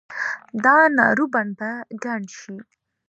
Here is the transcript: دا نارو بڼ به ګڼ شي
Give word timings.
دا 0.63 0.75
نارو 0.97 1.25
بڼ 1.33 1.47
به 1.57 1.69
ګڼ 2.03 2.21
شي 2.39 2.55